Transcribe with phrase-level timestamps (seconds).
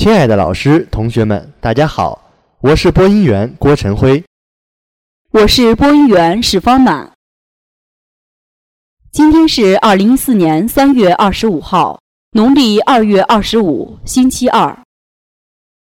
[0.00, 4.24] 亲爱的老师、同学们，大家好，我是播音员郭晨辉。
[5.30, 7.12] 我是播音员史方满。
[9.12, 12.00] 今天是二零一四年三月二十五号，
[12.32, 14.74] 农历二月二十五，星期二。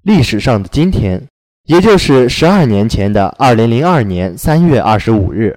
[0.03, 1.25] 历史上的今天，
[1.67, 5.57] 也就是十二年前的二零零二年三月二十五日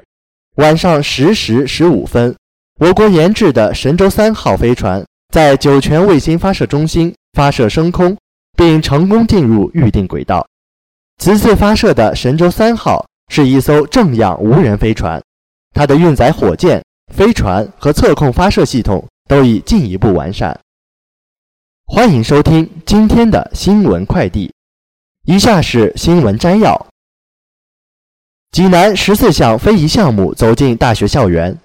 [0.57, 2.35] 晚上十时十五分，
[2.79, 5.03] 我国研制的神舟三号飞船
[5.33, 8.15] 在酒泉卫星发射中心发射升空。
[8.55, 10.47] 并成功进入预定轨道。
[11.17, 15.21] 此次发射的神舟三号是一艘正样无人飞船，
[15.73, 16.83] 它的运载火箭、
[17.13, 20.59] 飞船和测控发射系统都已进一步完善。
[21.85, 24.51] 欢迎收听今天的新闻快递，
[25.25, 26.87] 以下是新闻摘要：
[28.51, 31.57] 济南十四项非遗项目走进大学校园。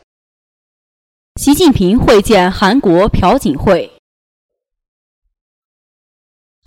[1.40, 3.99] 习近平会见韩国朴槿惠。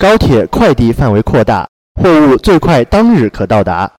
[0.04, 3.90] 高铁快递范围扩大，货物最快当日可到达。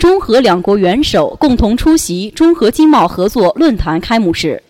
[0.00, 4.62] 中俄两国元首共同出席中荷经贸合作论坛开幕式。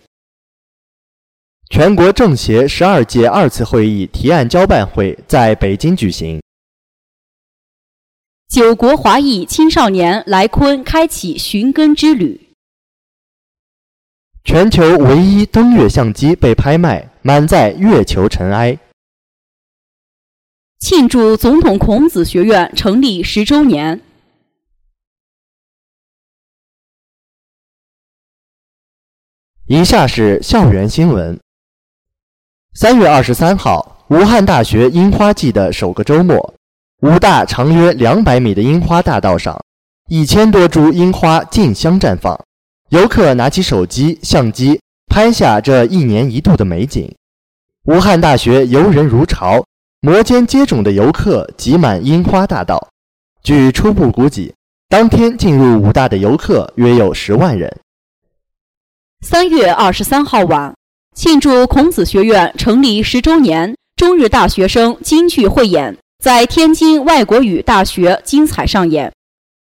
[1.69, 6.41] 全国政协十二届二次会议提案交办会在北京举行。
[8.49, 12.49] 九国华裔青少年来昆开启寻根之旅。
[14.43, 18.77] 全球唯一登月相机被拍卖，满载月球尘埃。
[20.83, 24.01] 庆祝总统孔子学院成立十周年。
[29.65, 31.39] 以下是校园新闻。
[32.73, 36.53] 三月二十三号，武汉大学樱花季的首个周末，
[36.99, 39.57] 武大长约两百米的樱花大道上，
[40.09, 42.37] 一千多株樱花竞相绽放，
[42.89, 47.15] 游客拿起手机、相机拍下这一年一度的美景。
[47.85, 49.63] 武汉大学游人如潮。
[50.05, 52.89] 摩肩接踵的游客挤满樱花大道。
[53.41, 54.53] 据初步估计，
[54.89, 57.73] 当天进入武大的游客约有十万人。
[59.21, 60.75] 三月二十三号晚，
[61.15, 69.09] 庆祝孔子学院成立十周年，中日大学生京剧汇演在天津外国语大学精彩上演。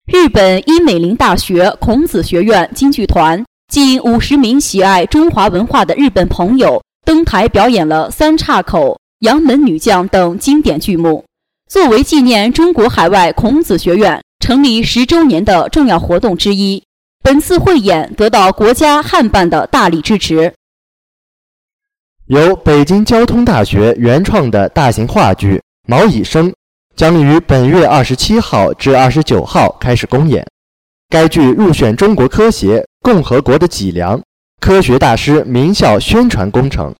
[0.06, 9.00] 日本伊美林大学孔子学院京剧团近五十名喜爱中华文化的日本朋友登台表演了三岔口。
[9.21, 11.25] 杨门女将等经典剧目，
[11.69, 16.84] 作为纪念中国海外孔子学院成立十周年的重要活动之一，
[17.25, 20.55] 本次汇演得到国家汉办的大力支持。
[22.27, 25.56] 由北京交通大学原创的大型话剧
[25.89, 26.50] 《毛以生》
[26.95, 30.47] 将于本月二十七号至二十九号开始公演。
[31.09, 34.23] 该剧入选中国科协“共和国的脊梁”
[34.61, 36.95] 科学大师名校宣传工程。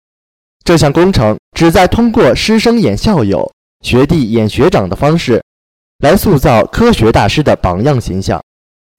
[0.69, 5.43] 这项工程旨在通过师生演校友、学弟演学长的方式，
[6.01, 8.39] 来塑造科学大师的榜样形象。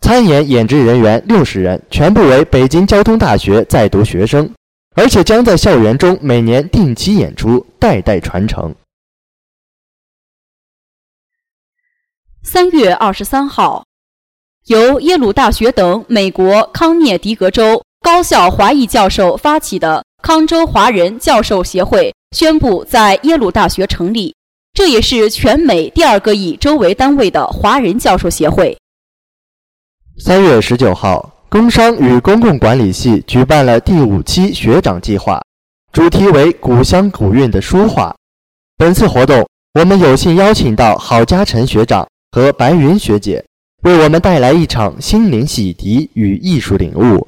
[0.02, 4.52] 参演演职人员六十人，全部为北京交通大学在读学生，
[4.96, 8.74] 而且将在校园中每年定期演出，代代传承。
[12.42, 13.86] 三月二十三号，
[14.66, 20.04] 由耶鲁大学等美国康涅狄格州高校华裔教授发起的。
[20.22, 24.36] 康州华人教授协会宣布在耶鲁大学成立，
[24.74, 28.78] 这也是全美第二个以州为单位的华人教授协会。
[30.20, 35.42] 三月十九号，工商与公共管理系举办了第五期学长计划，
[35.94, 38.14] 主题为“古香古韵的书画”。
[38.78, 39.48] 本次活动，
[39.80, 43.44] 我们有幸邀请到郝嘉诚学长和白云学姐，
[43.84, 47.28] 为我们带来一场心灵洗涤与艺术领悟。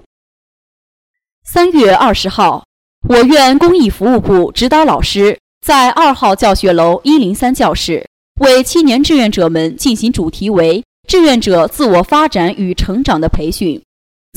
[1.46, 2.64] 三月二十号。
[3.10, 8.08] 我院公益服务部指导老师在二号教学楼一零三教室
[8.40, 13.82] 为青年志愿者们进行主题为“志愿者自我发展与成长”的培训。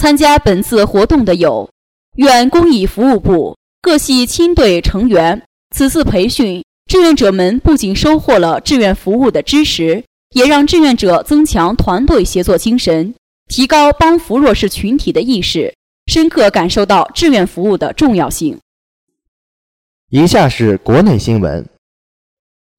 [0.00, 1.68] 参加本次活动的有
[2.16, 5.42] 院公益服务部各系青队成员。
[5.74, 10.02] 此次培训，志愿者们不仅收获了志愿服务的知识，
[10.34, 13.14] 也让志愿者增强团队协作精神，
[13.48, 15.74] 提高帮扶弱势群体的意识。
[16.06, 18.58] 深刻感受到志愿服务的重要性。
[20.16, 21.68] 以下是国内新闻：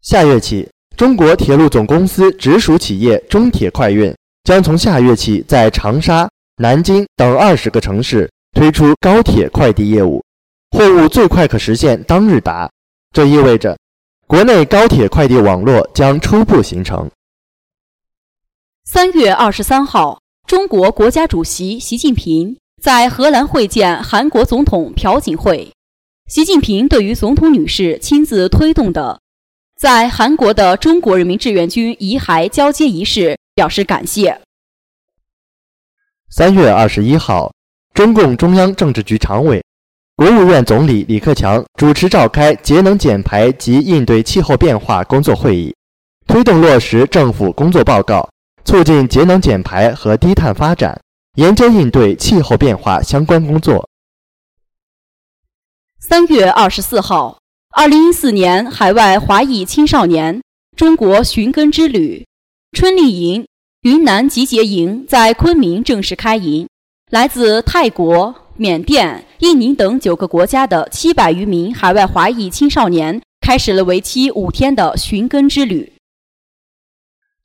[0.01, 4.15] 下月起，中国铁路总公司直属企业中铁快运
[4.45, 10.23] 将从下月起在长沙、南京等二十个城市推出高铁快递业务，
[10.71, 12.71] 货物最快可实现当日达。
[13.11, 13.77] 这意味着，
[14.27, 17.11] 国内高铁快递网络将初步形成。
[18.85, 22.55] 三月二十三号，中国国家主席习近平。
[22.81, 25.73] 在荷兰会见韩国总统朴槿惠，
[26.27, 29.19] 习近平对于总统女士亲自推动的
[29.77, 34.41] 在韩国的中国人民志愿军遗骸交接仪式表示感谢。
[36.31, 37.53] 三月二十一号，
[37.93, 39.63] 中共中央政治局常委、
[40.15, 45.75] 国务院总理李克强主持召开节能减排及应对气候变化工作会议，
[46.25, 48.27] 推动落实政府工作报告，
[48.63, 50.99] 促进节能减排和低碳发展，
[51.35, 53.87] 研究应对气候变化相关工作。
[56.07, 57.39] 三月二十四号，
[57.75, 60.39] 二零一四年海外华裔青少年
[60.77, 62.23] 中国寻根之旅
[62.73, 63.43] 春丽营。
[63.81, 66.67] 云南集结营在昆明正式开营，
[67.09, 75.91] 来自泰国、缅甸、印尼等九个国家的七百余名海外华裔青少年开始了为期五天的寻根之旅。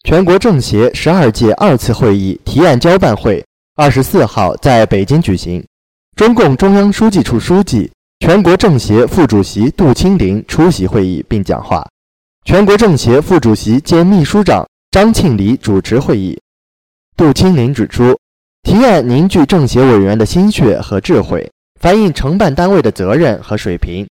[0.04, 3.42] 全国政协十二届二次会议提案交办会
[3.76, 5.66] 二十四号在北京举行，
[6.14, 11.88] 中共中央书记处书记、全国政协副主席杜清林出席会议并讲话，
[12.44, 14.64] 全国政协副主席兼秘书长。
[14.90, 16.38] 张庆黎主持会议，
[17.16, 18.18] 杜清林指出，
[18.62, 21.50] 提案凝聚政协委员的心血和智慧，
[21.80, 24.06] 反映承办单位的责任和水平，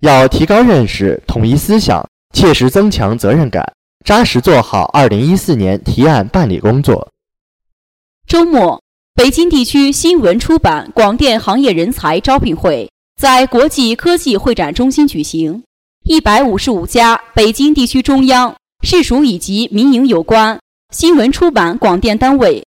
[0.00, 2.04] 要提高认识、统一思想，
[2.34, 3.70] 切实增强责任感，
[4.04, 7.06] 扎实做好二零一四年提案办理工作。
[8.26, 8.82] 周末，
[9.14, 15.62] 北京地区新闻出版广电行业人才招聘会在国际科技会展中心举行，
[16.04, 18.54] 一百五十五家北京地区中央。
[18.82, 22.66] 市属以及民营有关新闻出版广电单位，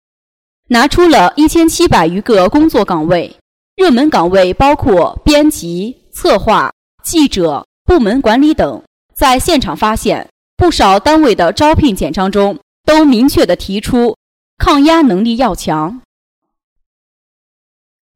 [0.67, 3.33] 拿出了一千七百余个工作岗位，
[3.77, 8.83] 热门岗位包括编辑、策划、记者、部门管理等。
[9.15, 10.27] 在现场发现，
[10.57, 14.17] 不少单位的招聘简章中都明确的提出
[14.57, 16.01] 抗压能力要强。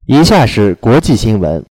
[0.05, 1.65] 以下是国际新闻：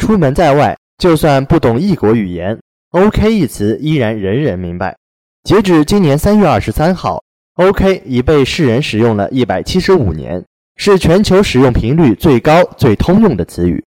[0.00, 2.58] 出门在外，就算不懂异国语言
[2.92, 4.96] ，“OK” 一词依然人人明白。
[5.44, 7.22] 截止今年三月二十三号
[7.56, 10.42] ，OK 已被世人使用了一百七十五年，
[10.76, 13.84] 是全球使用频率最高、最通用的词语。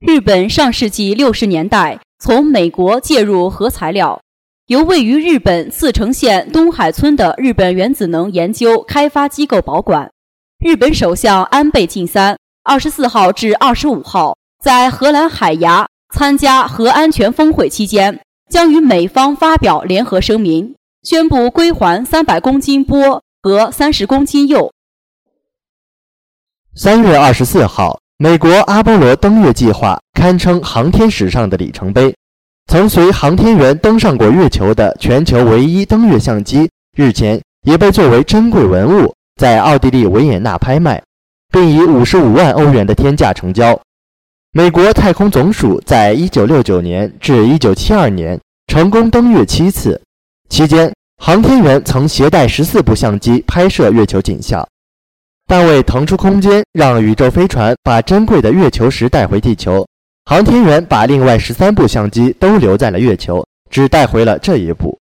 [0.00, 4.20] 日本上世纪六十年代从美国介入核材料，
[4.68, 10.10] 由位于日本茨城县东海村的日本原子能研究开发机构保管。
[10.58, 18.20] 日本首相安倍晋三二十四号至二十五号在荷兰海牙参加核安全峰会期间。
[18.50, 24.70] 将与美方发表联合声明，宣布归还三百公斤波和三十公斤铀。
[26.74, 32.14] 三月二十四号，美国阿波罗登月计划堪称航天史上的里程碑。
[32.70, 41.02] 曾随航天员登上过月球的全球唯一登月相机，日前也被作为珍贵文物在奥地利维也纳拍卖，
[41.54, 43.80] 并以五十五万欧元的天价成交。
[44.50, 48.36] 美国太空总署在一九六九年至一九七二年
[48.66, 50.02] 成功登月七次，
[50.48, 54.66] 期间航天员曾携带十四部相机拍摄月球景象，
[55.46, 59.86] 但为腾出空间让宇宙飞船把珍贵的月球石带回地球，
[60.24, 64.98] 航天员把另外十三部相机都留在了月球，只带回了这一部。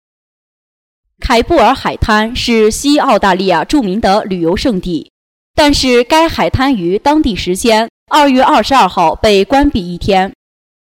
[1.18, 5.11] 凯布尔海滩是西澳大利亚著名的旅游胜地，
[5.54, 7.88] 但是该海滩于当地时间。
[8.10, 10.34] 二月二十二号被关闭一天，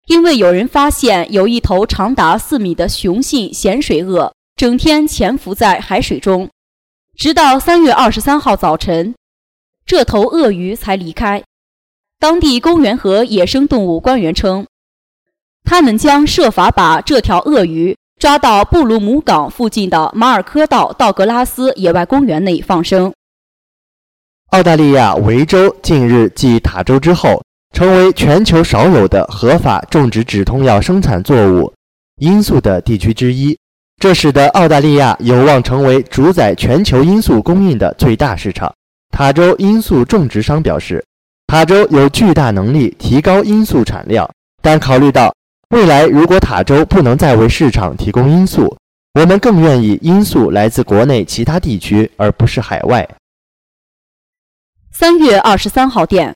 [0.06, 6.48] 因为有人发现有一头长达四米的雄性咸水鳄整天潜伏在海水中，
[7.18, 9.14] 直到三月二十三号早晨，
[9.84, 11.42] 这头鳄鱼才离开。
[12.18, 14.66] 当地公园和野生动物官员称，
[15.64, 23.12] 他们将设法把这条鳄鱼抓到布鲁姆港附近的马尔科道道格拉斯野外公园内放生。
[24.50, 27.42] 澳大利亚维州近日继塔州之后，
[27.74, 31.70] 成为全球少有的合法种植止痛药生产作物
[32.16, 33.54] 罂粟的地区之一，
[34.00, 38.72] 这使得澳大利亚有望成为主宰全球罂粟供应的最大市场。
[39.10, 41.04] 塔州罂粟种植商表示，
[41.46, 44.26] 塔州有巨大能力提高罂粟产量，
[44.62, 45.30] 但考虑到
[45.76, 48.74] 未来如果塔州不能再为市场提供罂粟，
[49.12, 53.06] 我们更愿意罂粟来自国内其他地区，而不是海外。
[55.00, 56.34] 三月二十三号电，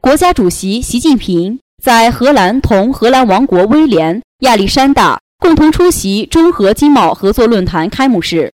[0.00, 8.52] 国家主席习近平在荷兰同荷兰王国威廉亚历山大共同出席中荷经贸合作论坛开幕式。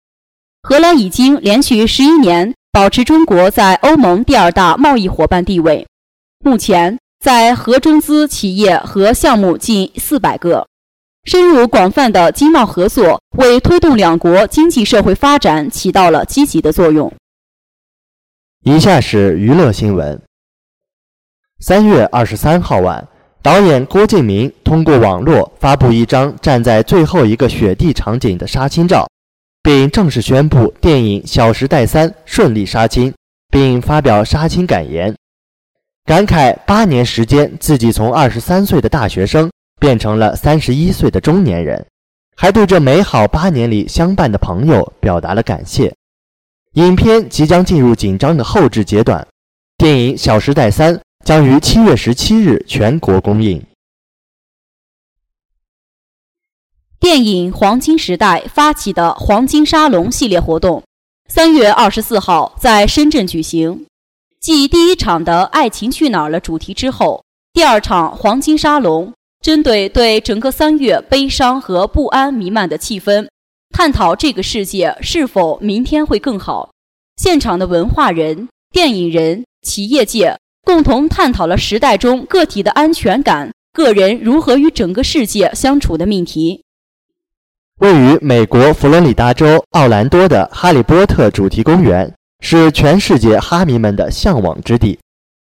[0.62, 5.84] 荷兰已经连续十一年保持中国在欧盟第二大贸易伙伴地位，
[6.44, 10.68] 目前在荷中资企业和项目近四百个，
[11.24, 17.12] 深入广泛的经贸合作为推动两国经济社会发展起到了积极的作用。
[18.68, 20.20] 以下是娱乐新闻。
[21.58, 23.08] 三月二十三号晚，
[23.40, 29.08] 导演郭敬明通过网络发布一张站在最后一个雪地场景的杀青照，
[29.62, 33.10] 并正式宣布电影《小时代三》顺利杀青，
[33.48, 35.16] 并发表杀青感言，
[36.04, 41.86] 感慨八年时间自己从二十三岁的大学生变成了三十一岁的中年人，
[42.36, 45.90] 还对这美好八年里相伴的朋友表达了感谢。
[46.78, 49.26] 影片即将进入紧张的后制阶段，
[49.78, 50.94] 电影《小时代三》
[51.24, 53.60] 将于七月十七日全国公映。
[57.00, 60.84] 电影《黄金时代》发起的“黄金沙龙”系列活动，
[61.28, 63.84] 三月二十四号在深圳举行。
[64.40, 73.26] 继第一场的“爱情去哪儿了”主题之后，第二场“黄金沙龙”针对对整个三月悲伤和不安弥漫的气氛。
[73.78, 76.70] 探讨这个世界是否明天会更好。
[77.16, 86.64] 现场的文化人、电影人、企业界共同探讨了时代中个体的安全感、个人如何与整个世界相处的命题。
[87.78, 94.98] 位于美国佛罗里达州奥兰多的哈利波特主题公园是全世界哈迷们的向往之地。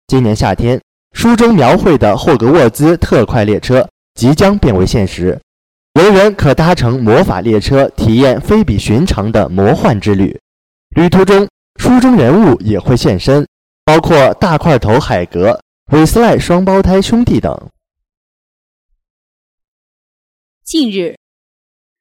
[0.07, 0.81] 今年夏天，
[1.15, 5.37] 书中描绘的霍格沃兹特快列车即将变为现实。
[5.95, 10.39] 游人可搭乘魔法列车，体验非比寻常的魔幻之旅。
[10.91, 11.49] 旅途中，
[11.81, 13.45] 书中人物也会现身，
[13.85, 15.61] 包括大块头海格、
[15.93, 17.69] 韦斯莱双胞胎兄弟等。
[20.65, 21.17] 近日，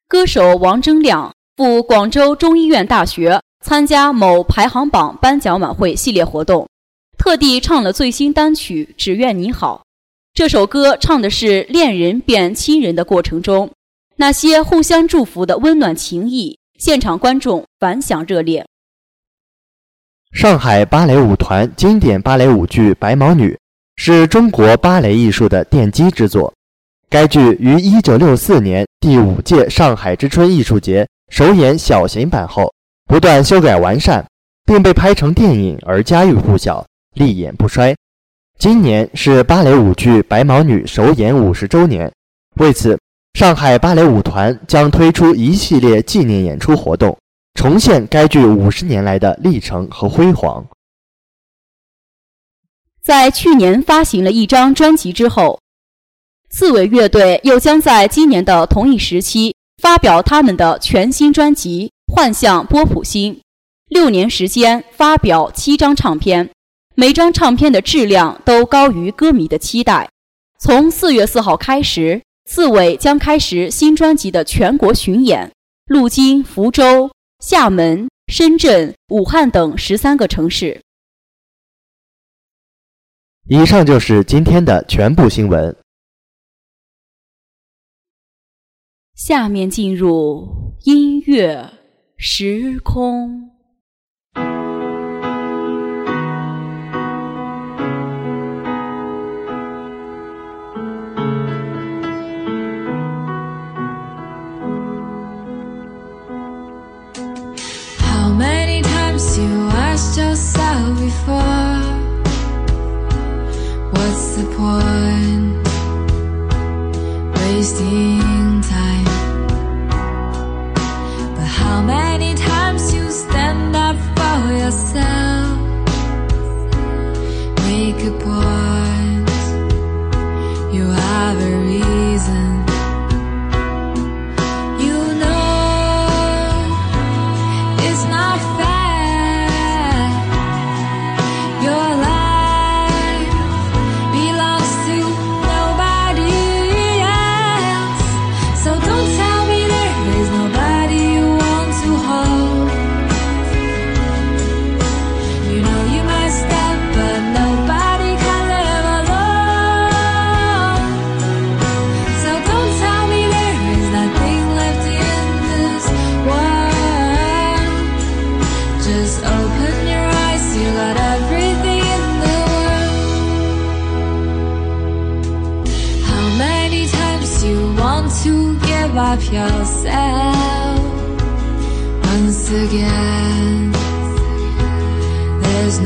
[0.08, 6.69] 歌手王铮亮赴广州中医院大学参加某排行榜颁奖晚会系列活动，
[7.17, 9.84] 特地唱了最新单曲《只愿你好》。
[10.36, 13.72] 这首歌唱的是恋人变亲人的过程中。
[14.21, 18.67] 那些互相祝福的温暖情谊，现场观众反响热烈。
[20.33, 23.53] 上海芭蕾舞团经典芭蕾舞剧《白毛女》
[23.95, 26.53] 是中国芭蕾艺术的奠基之作。
[27.09, 32.69] 该剧于1964年第五届上海之春艺术节首演小型版后，
[33.05, 34.27] 不断修改完善，
[34.65, 37.95] 并被拍成电影而家喻户晓，历演不衰。
[38.57, 42.11] 今年是芭蕾舞剧《白毛女》首演五十周年，
[42.55, 42.99] 为此。
[43.33, 47.17] 上海芭蕾舞团将推出一系列纪念演出活动，
[47.53, 50.65] 重现该剧五十年来的历程和辉煌。
[53.01, 55.59] 在去年发行了一张专辑之后，
[56.50, 63.36] 刺猬乐队又将在今年的同一时期发表他们的全新专辑《幻象波普星》。
[63.88, 66.50] 六年时间发表七张唱片，
[66.95, 70.09] 每张唱片的质量都高于歌迷的期待。
[70.59, 72.21] 从四月四号开始。
[72.49, 75.51] 刺猬将开始新专辑的全国巡演，
[75.85, 80.81] 路经福州、厦门、深圳、武汉等十三个城市。
[83.47, 85.77] 以上就是今天的全部新闻。
[89.13, 91.71] 下面进入音乐
[92.17, 93.48] 时空。
[111.25, 111.48] far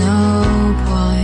[0.06, 1.23] no point.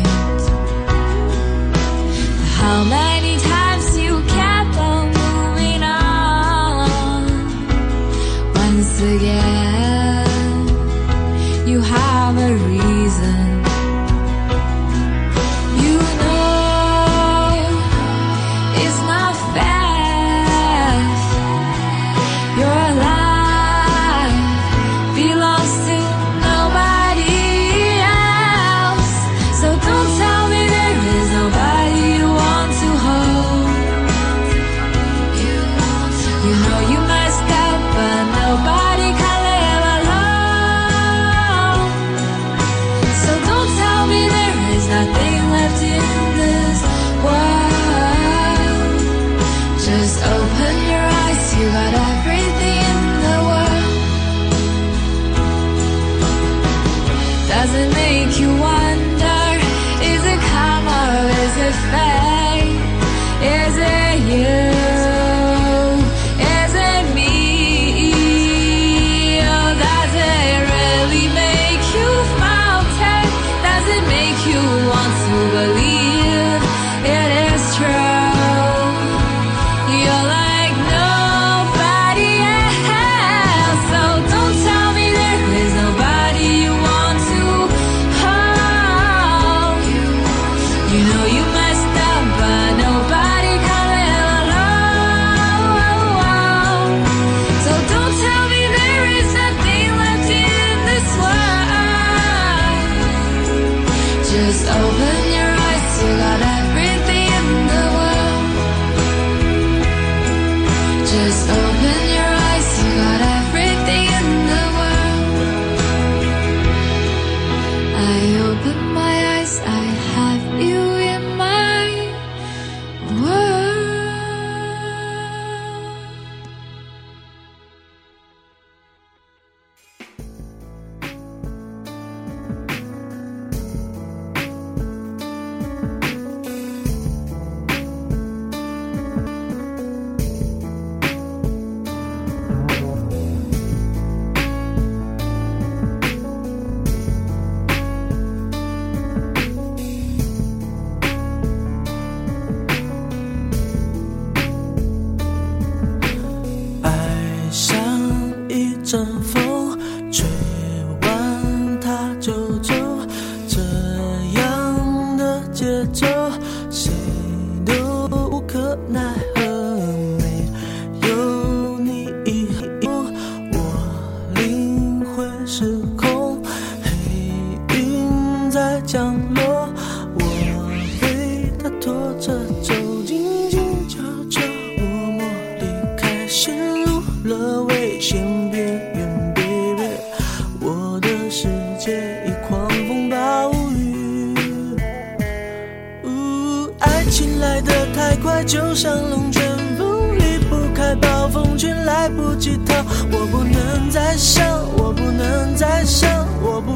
[202.10, 202.74] 不及逃，
[203.12, 204.46] 我不能再想，
[204.78, 206.72] 我不能再想，我不，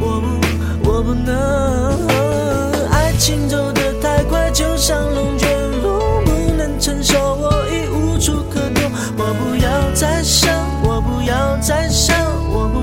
[0.00, 1.32] 我不，我不能。
[2.90, 5.48] 爱情走得太快，就像龙卷
[5.82, 8.82] 风，不能承受，我已无处可躲。
[9.16, 12.16] 我不要再想，我不要再想，
[12.50, 12.80] 我不，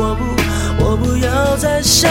[0.00, 2.10] 我不，我不要再想。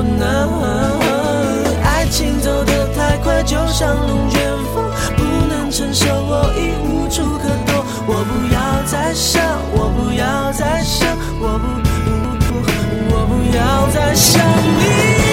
[0.00, 0.98] 不能，
[1.84, 4.40] 爱情走得太快，就像龙卷
[4.74, 7.84] 风，不能承受，我已无处可躲。
[8.06, 11.06] 我不要再想，我不要再想，
[11.38, 12.00] 我不不
[12.48, 12.54] 不，
[13.10, 14.42] 我不要再想
[14.78, 15.29] 你。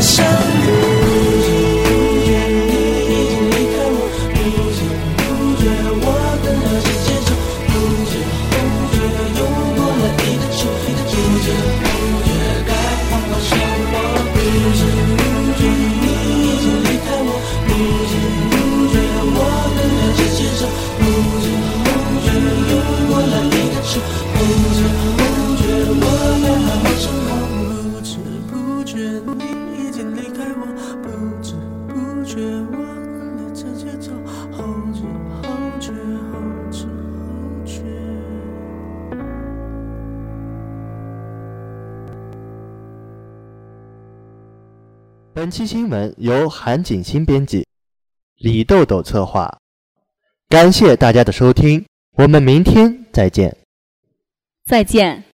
[0.00, 0.24] 相
[0.62, 0.99] 遇
[45.40, 47.66] 本期新闻由韩景新编辑，
[48.36, 49.58] 李豆豆策划。
[50.50, 51.82] 感谢大家的收听，
[52.18, 53.56] 我们明天再见。
[54.66, 55.29] 再见。